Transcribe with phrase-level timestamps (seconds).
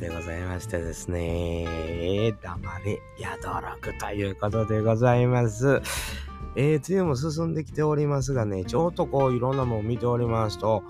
[0.00, 5.82] でございましてですね、黙れ、宿楽ということでございます。
[6.56, 10.82] えー、梅雨も進んできておりますがね、ちょっとこういろんなものを見ておりますと、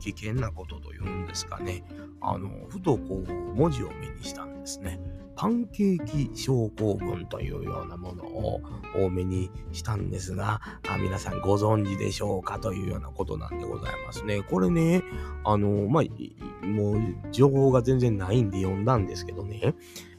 [0.00, 1.84] 危険なことというんですかね、
[2.20, 5.00] あの、ふとこう文字を目にしたんですね。
[5.36, 8.60] パンケーキ症候群というようなものを
[8.96, 14.42] 多めにしたんですが、あ皆さんご存知でしょうかというようなことなんでございますね。
[14.42, 15.04] これね、
[15.44, 19.74] あの、まあ、もう情報が全然ないんで読んだんですけどね、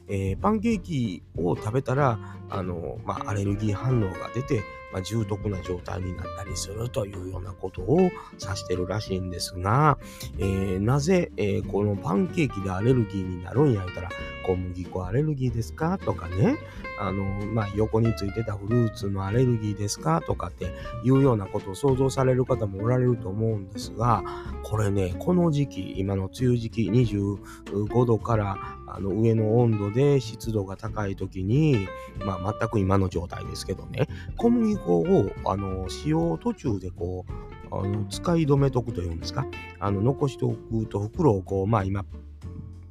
[0.08, 4.62] えー、パンケーキを食べたら、あの、まあ、アレルギー反応が出て、
[4.92, 8.12] まあ、重篤な状態になったりするというようなことを指
[8.56, 9.98] してるらしいんですが、
[10.38, 14.10] えー、なぜ、えー、このパンケーキでアレルギーになるんや言ったら、
[14.46, 15.98] 小麦粉アレルギーですか？
[15.98, 16.56] とかね、
[16.98, 20.22] あの、まあ、横についてたフルーツのアレルギーですか？
[20.26, 20.66] とかって
[21.04, 24.24] いうようなことを想像される方もおられると思うんですが、
[24.64, 28.56] これね、この時期、今の梅雨時期25度から
[28.94, 31.86] あの上の温度で湿度が高い時に、
[32.24, 39.46] まあ、全く今の状態ですけどね、小麦粉をあの使用途中でこう、あの使い止めとくというんですか、
[39.78, 42.04] あの残しておくと袋をこう、まあ今、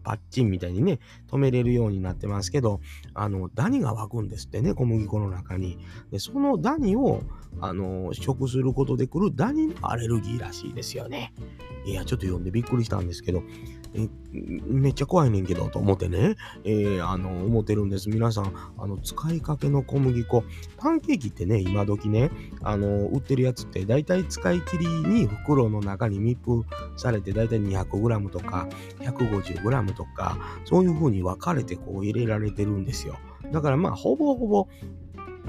[0.04, 2.80] パッチンみたいにね、止めれるようになってますけど、
[3.14, 5.78] あの、ダニが湧くんですってね、小麦粉の中に。
[6.12, 7.22] で、そのダニを、
[7.62, 11.34] あの、食することで来るダニのアレルギーらしいですよね。
[11.86, 13.44] いや、ちょっと読んでびっくりしたんですけど、
[14.68, 18.10] めっちゃ怖いねんけど、と思ってね、えー、あの、思ってるんです。
[18.10, 20.44] 皆さん、あの、使いかけの小麦粉、
[20.78, 22.30] パンケーキってね、今時ね、
[22.62, 26.64] あの、売ってるやつって、だいたい使い切りに袋の中に密封
[26.98, 28.68] されて、だいたい 200g とか
[29.00, 33.18] 150g とか、そういう風に分かれてこう入れられてるんですよ。
[33.52, 34.68] だからまあ、ほぼほぼ、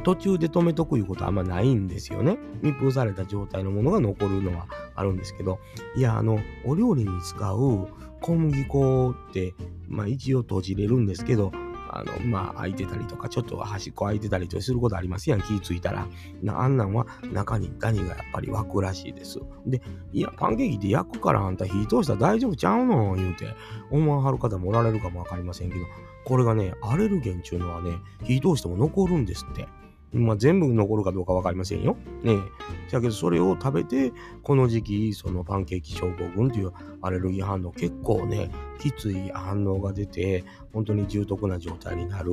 [0.03, 2.39] 途中で止めとくいうことはあんまないんですよね。
[2.63, 5.59] 密封された状態のものが残るのはあるんですけど、
[5.97, 7.89] いや、あの、お料理に使う
[8.21, 9.55] 小麦粉って、
[9.89, 11.53] まあ一応閉じれるんですけど、
[11.93, 16.07] あの、まあ、開いてたりとか、ちょっと端っこ開いてたりとすることありますやん、気ぃついたら。
[16.47, 19.41] あんなんは中にダニがやっぱり湧くらしいです。
[19.67, 23.17] で、いや、パンケーキって焼くからあんた火通したら大丈夫ちゃうの？
[23.17, 23.57] 言うて、
[23.91, 25.85] 思わはる方もおられるかもわかりませんけど、
[26.25, 29.67] これがね、アレルゲンっていうのはね、火通しても残るんですって。
[30.13, 31.97] まあ、全部残るかどうか分かりませんよ。
[32.23, 32.93] ねえ。
[32.93, 34.13] だけど、それを食べて、
[34.43, 38.51] この時期、そのパンケーキ症候群というアレルギー反応、結構ね、
[38.81, 42.33] きつい反応が出て、本当に重篤な状態になる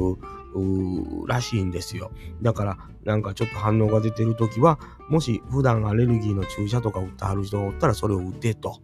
[1.27, 2.11] らしいんですよ。
[2.41, 8.81] だから、なんかちょっと反応が出てるときは、もし普段アレルギーの注射とか打ってはる人がおったら、それを打てと。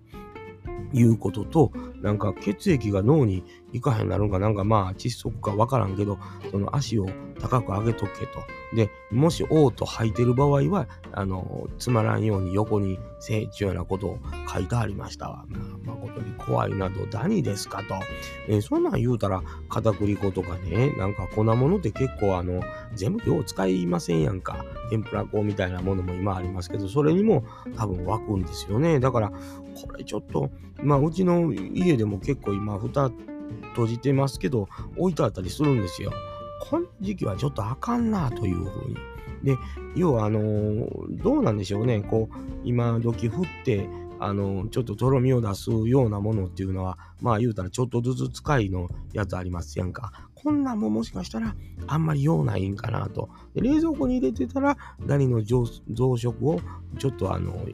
[0.94, 1.72] いうことと、
[2.04, 6.20] なんか血液が脳に行かへんなるんか、なんかまあ窒息かわからんけど、
[6.52, 7.08] その足を
[7.40, 8.44] 高く上げとけと。
[8.76, 14.20] で、もし嘔吐吐いてる場合は、あの、つまらんように横にせいちゅうようなことを
[14.54, 15.46] 書いてありましたわ。
[15.84, 17.96] まあ、誠に怖いなど、何ですかと。
[18.50, 22.62] えー、そんなん言うたら、片栗粉とかね、なんか粉物って結構あの、
[22.96, 24.66] 全部よう使いませんやんか。
[24.90, 27.46] 天ぷら粉みたいなものも今ありますけど、それにも
[27.78, 29.00] 多分湧くんですよね。
[29.00, 29.38] だから、こ
[29.98, 33.12] れちょっと、まあ、うちの家でも結構今、蓋
[33.70, 34.68] 閉じてますけど、
[34.98, 36.12] 置いてあったりするんですよ。
[36.62, 38.96] この時期はちょっとあかんなというふうに。
[39.44, 39.58] で、
[39.96, 42.02] 要は、あのー、どうなんでしょうね。
[42.02, 43.90] こう、今時降って、
[44.20, 50.30] あのー、ちょっととろみを出すようなものっていうのは、まあ言うたらちょっとずつ使いのやつありますやんか。
[50.44, 51.56] こんなんももしかしたら
[51.88, 53.30] あんまり用ないんかなと。
[53.56, 56.60] で冷蔵庫に入れてたら、ダニの増殖を
[57.00, 57.66] ちょっとあの、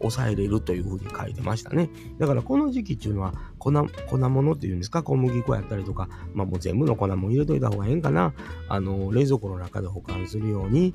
[0.00, 1.88] 抑えれるというふうに書いてましたね。
[2.18, 8.34] だからこの時期っていうのは粉、粉物っていうんですか、小麦粉やったりとか、まあもう全部の粉も入れといた方がええんかな。
[8.68, 10.94] あの、冷蔵庫の中で保管するように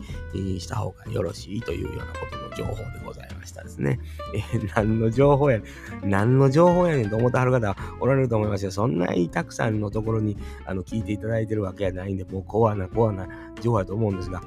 [0.59, 3.99] した方がよろしいというようなことの情報でございましたですね。
[4.35, 5.61] え、 何の情報や、
[6.03, 8.71] 何の情報やねんと思ってはる方おられると思いますよ。
[8.71, 13.27] そんなにたくさんのところにあの聞聞いていただいてるわけやないんで、もう怖な怖な
[13.61, 14.41] 情報やと思うんですが、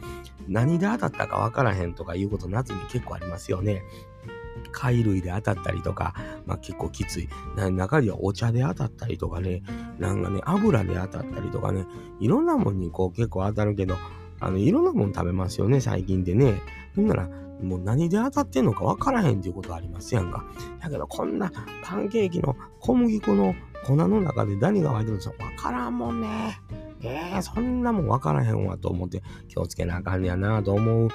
[0.48, 3.82] 何で当たったかわからへんとかいうこと夏に結構ありますよね。
[4.71, 6.15] 貝類で当たったりとか、
[6.47, 7.28] まあ結構きつい。
[7.56, 9.62] 中にはお茶で当たったりとかね、
[9.98, 11.86] なんかね、油で当たったりとかね、
[12.21, 13.97] いろんなもんにこう結構当たるけど、
[14.41, 16.60] あの、いろんなもん食べますよね、最近でね。
[16.97, 17.28] ほんなら、
[17.62, 20.44] もう何で当たってんのかわからへんっていうことありますやんか。
[20.80, 21.50] だけど、こんな
[21.82, 26.60] パンケーキの小麦粉の粉の中で何が入ってるんですかわからんもんね。
[27.04, 31.10] えー、そんなもんわからへんわと思って気をつけなあかんねやなと思う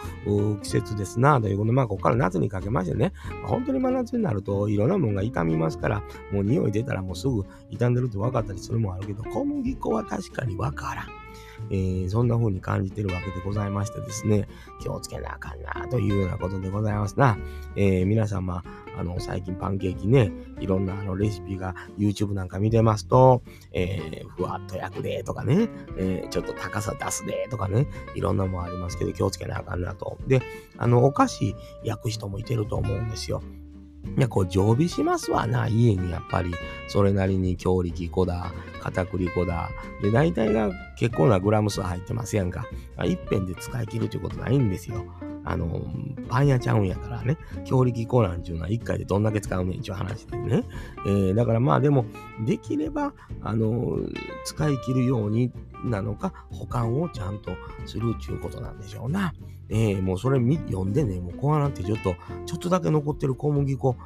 [0.62, 3.14] 季節ですなということで、まあ、ここから夏にかけましてね、
[3.46, 11.27] 本当に真夏になるといろんなもんが傷みますから、もう匂い出たらもうすぐ傷んでるって分かったりするもんあるけど、小麦粉は確かにわからん。
[11.70, 14.48] えー、そんな風に感じてるわけでございましてですね、
[14.82, 17.38] 気をつけなあかんなというようなことでございますな。
[17.76, 18.64] えー、皆様、
[18.98, 30.18] あの、最近パンケーキね、いろんなあのレシピが YouTube なんか見てますと、えー、ふわっと焼くでとかね、えー、ちょっと高さ出すでとかね、いろんなもありますけど気をつけなあかんなと。
[30.28, 30.42] で、
[30.78, 33.42] あの、お菓子焼く人もいてると思うんですよ。
[34.18, 36.54] いや、こう常備しますわな、家にやっぱり。
[36.88, 38.52] それなりに強力粉だ、
[38.82, 39.70] 片栗粉だ。
[40.02, 42.66] で、大体が結構なグラム数入ってますやんか。
[43.04, 45.06] いっぺんで使い切るということないんですよ。
[45.50, 45.82] あの、
[46.28, 50.64] パン屋ちゃうんやからね、強力粉なんちゅうのは1回でどんだけ使うねんちゅう話でね。
[51.06, 52.06] えー、だからまあでも、
[52.46, 53.98] できれば、あの、
[54.44, 55.52] 使い切るように
[55.86, 57.52] なのか、保管をちゃんと
[57.86, 59.34] するちゅうことなんでしょうな。
[59.70, 62.16] えー、もうそれ読んでね、もうこうなんてちょっと、
[62.46, 64.00] ちょっとだけ残ってる小麦粉、こ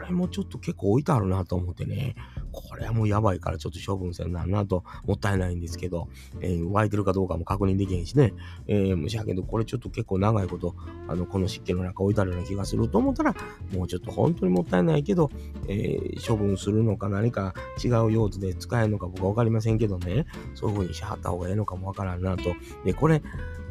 [0.00, 2.14] れもちょっと結構置いてあるなと思ってね、
[2.56, 6.08] これはもうやばいからちょっと処分せんなるなと、もったいないんですけど、
[6.40, 8.32] えー、湧いてるかどうかも確認できへんしね、
[8.66, 10.74] えー、むしゃけど、これちょっと結構長いこと、
[11.08, 13.34] あの、この湿気の中置いてあるような気がすると思ったら、
[13.72, 15.30] もうちょっと本当にもったいないけど、
[15.68, 22.54] えー、処分するのか何か違う用途で使えるのか僕はわかりませんけどね、そういう風にしはった方がええのかもわからんなと。
[22.84, 23.22] で、これ、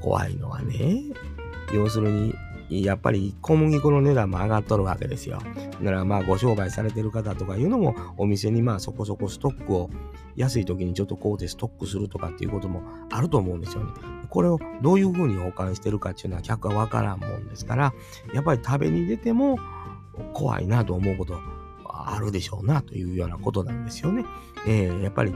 [0.01, 1.01] 怖いのはね、
[1.73, 2.35] 要するに、
[2.69, 5.39] やっぱり小麦粉の値段も上がっとるわけですよ。
[5.39, 9.89] だからまあご商売されてる方とかいうのもお店にまあそこそこストックを
[10.35, 12.81] 安い時にちょっとこうでストックするとかっていうことも
[13.11, 13.91] あると思うんですよね。
[14.29, 17.93] これをどういうふうに保管してるかっていうのは客はわからんもんですから、
[18.33, 19.57] やっぱり食べに出ても
[20.33, 21.39] 怖いなと思うこと
[21.87, 24.25] あるでしょうなというようなことなんですよね。
[24.67, 25.33] えー、やっぱり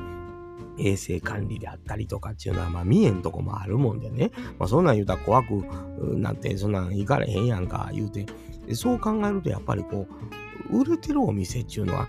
[0.79, 5.53] 衛生管理であったりとかっていうのは、まあ見えんとこもあるもんでね、まあそんなん言うたら怖く
[6.17, 8.25] なって、そんなん行かれへんやんか言うて、
[8.75, 10.07] そう考えるとやっぱりこ
[10.71, 12.07] う、売れてるお店っていうのは、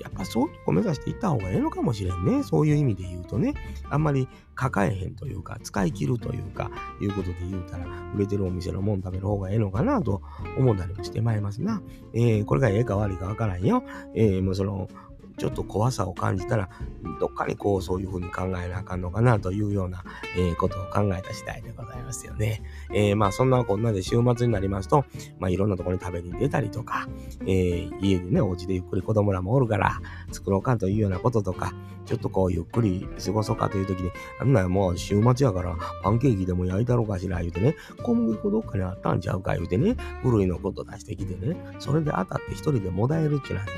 [0.00, 2.42] やっぱそういうとこ目指していった方がええのかもしれんね。
[2.42, 3.54] そういう意味で言うとね。
[3.90, 6.70] あんまり抱えへんというか、使い切るというか、
[7.00, 10.22] いうことで言うたら、売れてるお店のもん食べる方がええのかなと
[10.56, 11.82] 思ったりもしてまいりますな。
[12.14, 13.82] えー、これがええか悪いかわからんよ。
[14.14, 14.88] えー、もうその、
[15.36, 16.68] ちょっと怖さを感じたら、
[17.20, 20.04] どっかにこう、そういうふうに考えなあかんのかなというような、
[20.36, 22.62] えー、ことを考えた次第でございますよね。
[22.92, 25.04] えー、まあ、そんなこんなで週末になりますと、
[25.38, 27.08] まあ、いろんなところに食べに出たりとか、
[27.42, 30.00] えー、家でね、お家でゆっくり子供らもおるから、
[30.32, 31.72] 作ろうかというようなこととか、
[32.06, 43.72] ちょっとこう、ゆっくり過ごそうかという時に、あんなもう週末やから、パンケーキでも焼いたろうかしら、言うてね、小麦粉どっかにあったんちゃうか、言うてね、古いのこと出してきてね、それで当たって一人でもだえるっていうのはね、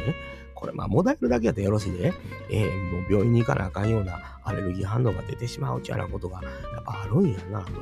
[0.57, 2.13] これまあ、もだえるだけやったらよろしいで、
[2.51, 7.77] えー、もう病院に行かなあかんようなアレルギー反応が出てしまうちゃなことがやっぱあるんやなという、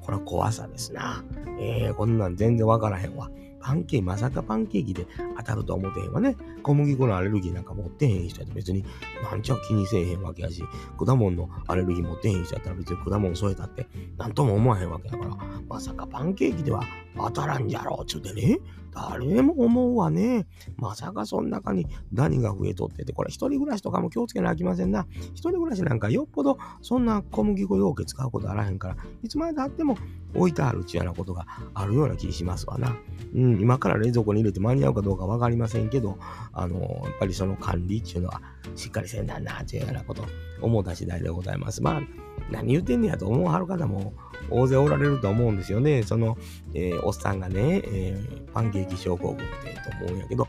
[0.00, 1.24] これは怖さですな。
[1.60, 3.28] えー、こんなん全然わからへんわ。
[3.60, 5.06] パンケーキ、まさかパンケーキで
[5.36, 6.36] 当たると思ってへんわね。
[6.66, 8.84] 小麦粉のアレルギーなんか持ってへん人やったら別に
[9.22, 10.64] なんちゃ気にせえへんわけやし、
[10.98, 13.86] 果物のアレルギー持ってへん人やったら別に果物添えたって
[14.18, 15.36] なんとも思わへんわけだから、
[15.68, 16.82] まさかパンケーキでは
[17.16, 18.58] 当たらんじゃろうちゅうてね。
[18.92, 20.46] 誰も思うわね。
[20.78, 25.06] まさかそん中にダニが増えとってて、これ一人暮らしとかも気をつけなきませんな。
[25.34, 29.98] 一人暮らしなんかよっぽどそんな小麦粉容器使うことあらへんから、いつまでたっても
[30.34, 32.96] 置いてあるちやなことがあるような気しますわな。
[33.34, 36.16] うん、今から冷蔵庫に入れて間に合うかどうかわかりませんけど、
[36.58, 38.40] あの、やっぱりその管理っていうのは
[38.74, 40.24] しっかりせんだな、というようなこと
[40.62, 41.82] 思うた次第でございます。
[41.82, 42.02] まあ、
[42.50, 44.14] 何言ってんねやと思うはる方も
[44.50, 46.02] 大勢おられると思うんですよね。
[46.02, 46.38] その、
[46.72, 50.48] えー、おっさんがね、えー、パンケーキ症候群ってと思うんやけど、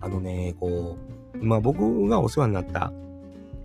[0.00, 0.96] あのね、こ
[1.34, 2.92] う、まあ僕がお世話になった、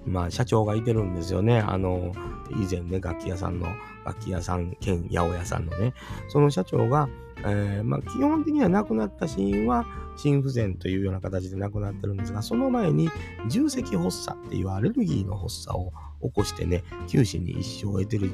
[0.08, 1.60] まあ社長がいてるんですよね。
[1.60, 2.14] あの、
[2.52, 3.68] 以前ね、楽器屋さんの、
[4.06, 5.94] 楽器屋さん兼八百屋さんのね、
[6.30, 7.10] その社長が、
[7.40, 9.86] えー、まあ基本的には亡くなった死因は
[10.16, 13.10] 心不全というような形で亡くなってるんですが、その前に
[13.50, 18.32] 重積発作っていうアレルギーの発作を起こしてね、九死に一生を得てる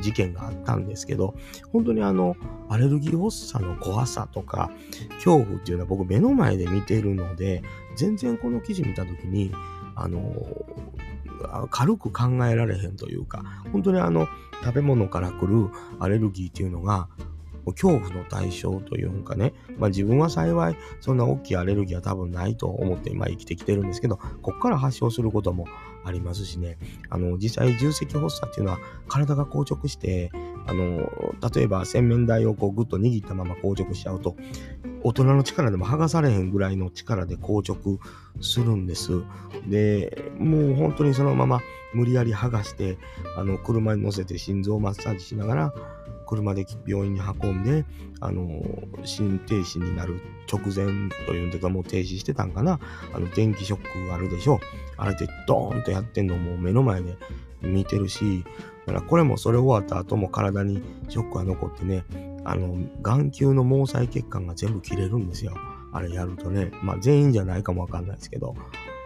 [0.00, 1.34] 事件があったんですけど、
[1.72, 2.36] 本当にあの、
[2.68, 4.70] アレルギー発作の怖さとか、
[5.14, 7.62] 恐怖っていうのは僕目の前で見てるので、
[7.96, 9.52] 全然この記事見た時に、
[9.96, 10.32] あの、
[11.70, 14.28] 軽く考えられへんというか、本当にあの、
[14.62, 17.08] 食べ物から来るアレルギーっていうのが、
[17.66, 25.66] 恐怖の対象というかね、まあ自分は幸いそんな大きいアレルギーは多分ないと思って今生きてきてるんですけど、こっから発症することも
[26.04, 26.78] ありますしね、
[27.08, 28.78] あの、実際重積発作っていうのは
[29.08, 30.30] 体が硬直して、
[30.66, 31.10] あの、
[31.54, 34.36] 例えば洗面台をこうグッと握ったまま硬直しちゃうと、
[35.02, 37.98] 大人の力でも剥がされへんぐらいの力で硬直
[38.40, 39.22] するんです。
[39.66, 41.60] で、もう本当にそのまま
[41.94, 42.98] 無理やり剥がして、
[43.36, 45.74] あの、車に乗せて心臓マッサージしながら、
[46.30, 47.84] 車で病院に運んで、
[48.20, 48.62] あの、
[49.04, 50.20] 心停止になる
[50.50, 52.78] 直前というんでか、もう停止してたんかな。
[53.12, 54.60] あの、電気ショックがあるでしょ。
[54.96, 57.16] あれでドーンとやってんのもう目の前で
[57.62, 58.44] 見てるし、
[58.86, 62.04] だからこれもそれ終わった後も体にショックが残ってね、
[62.44, 65.54] あの、眼球の毛細血管が全部切れるんですよ。
[65.92, 66.70] あれやるとね。
[66.82, 68.54] まあ全員じゃないかもわかんないですけど。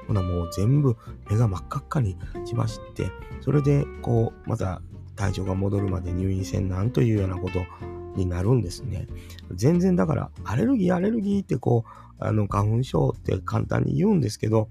[0.07, 0.97] ほなもう全部
[1.31, 4.83] 目が真っ赤っかにしまして、それでこう、また
[5.17, 7.65] 体調が戻るまで入院せんなんというようなこと
[8.17, 9.07] になるんですね。
[9.53, 14.69] 全然だからアレルギーアレルギーってこう、あの花粉症って簡単に言うんですけど、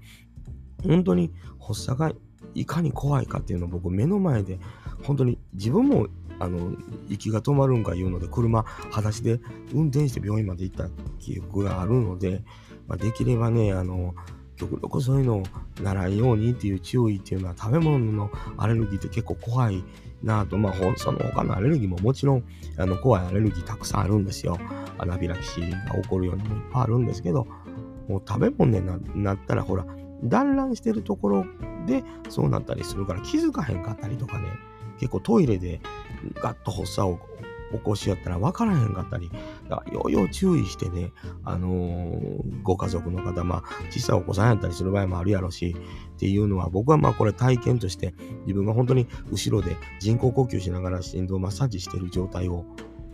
[0.82, 2.12] 本当に発作が
[2.54, 4.58] いかに怖いかっていうのを僕目の前で
[5.02, 6.06] 本当に自分も
[6.38, 6.72] あの
[7.08, 9.40] 息が止まるんかいうので車裸足で
[9.72, 12.42] 運転して病院まで行った記憶があるので、
[12.86, 14.14] まあ、できればねあの
[14.56, 15.42] 極力そういうのを
[15.82, 19.84] ならんようにっていう注意っていうのは食べ物のアレルギーって結構怖い
[20.24, 22.44] なあと、まあ、その他のアレルギーももちろん
[22.78, 24.58] あの怖いアレルギーたくさんあるんですよ。
[24.96, 27.46] アナフィラキシーが起こるようなもいっぱいあるんですけど、
[28.08, 29.84] もう食べ物になったらほら、
[30.22, 31.46] 団らんしてるところ
[31.86, 34.48] でそうなったりするから気づかへんかったりとかね、
[34.98, 35.80] 結構トイレで
[36.36, 37.18] ガッと発作を
[37.72, 39.30] 起こしやったら分からへんかったり、
[39.68, 41.12] だからようよう注意してね、
[41.44, 45.74] あのー、ご家族の方、まあ、小さいお子さんやったりする場合もあるやろし、
[46.16, 52.64] っていうのは僕はまあこれ体験として自分が本当に後ろで人工呼吸しながら心臓マッサージしてる状態を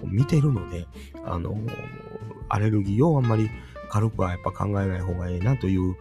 [0.05, 0.87] 見てるので、
[1.25, 1.71] あのー、
[2.49, 3.51] アレルギーをあんまり
[3.91, 5.97] 軽くはやっぱ考えない方がいいなという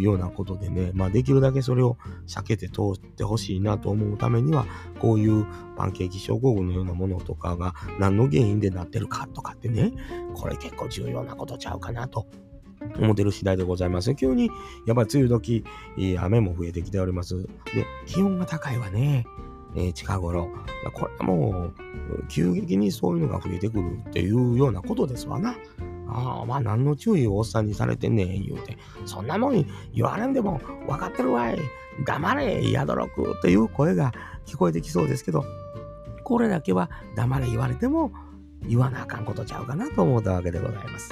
[0.00, 1.96] ようなことでね、まあできるだけそれを
[2.26, 4.66] 避けて通ってほしいなと思うためには、
[5.00, 5.46] こういう
[5.76, 9.92] パンケーキ症候群のようなものとかが何の原因でなってるかとかってね、
[10.34, 12.26] これ結構重要なことちゃうかなと
[12.98, 14.14] 思ってる次第でございます。
[14.14, 14.50] 急に、
[14.86, 15.64] やっぱり梅雨時、
[16.18, 17.42] 雨も増えてきております。
[17.42, 17.48] で、
[18.06, 19.24] 気温が高いわね。
[19.74, 20.50] えー、近頃。
[20.92, 21.74] これはもう、
[22.28, 25.54] 急激にそういうのが増えてくるっていうようなことですわな。
[26.14, 28.76] ああ、まあ何の注意をおっさんにされてんねん、言うて。
[29.06, 31.58] そんなもん言われんでも分かってるわい。
[32.06, 34.12] 黙れ、やどろくという声が
[34.46, 35.44] 聞こえてきそうですけど、
[36.24, 38.12] これだけは黙れ言われても
[38.66, 41.10] 言わなあかんことちゃうかなと思ったわけでございます。